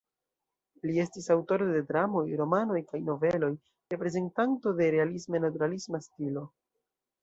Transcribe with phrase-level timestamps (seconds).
[0.89, 3.53] Li estis aŭtoro de dramoj, romanoj kaj noveloj,
[3.97, 6.51] reprezentanto de realisme-naturalisma stilo.